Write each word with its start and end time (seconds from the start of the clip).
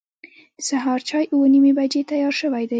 د 0.57 0.59
سهار 0.69 0.99
چای 1.09 1.25
اوه 1.33 1.47
نیمې 1.53 1.71
بجې 1.77 2.01
تیار 2.09 2.33
شوی 2.39 2.65
و. 2.67 2.69